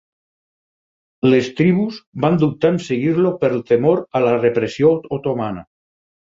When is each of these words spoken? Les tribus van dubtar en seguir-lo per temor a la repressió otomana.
Les 1.27 1.49
tribus 1.59 1.99
van 2.25 2.39
dubtar 2.43 2.71
en 2.73 2.79
seguir-lo 2.87 3.35
per 3.45 3.53
temor 3.73 4.03
a 4.17 4.23
la 4.25 4.33
repressió 4.41 4.91
otomana. 5.21 5.65